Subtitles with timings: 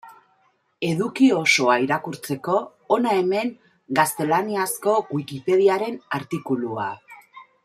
[0.87, 2.57] Eduki osoa irakurtzeko
[2.95, 3.53] hona hemen
[4.01, 6.93] gaztelaniazko Wikipediaren artikulua.